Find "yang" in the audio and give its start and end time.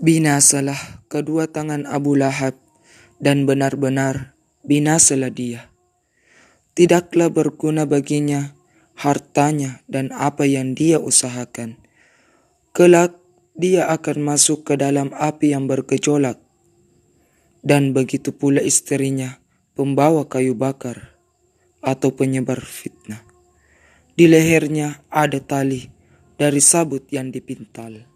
10.48-10.72, 15.52-15.68, 27.12-27.28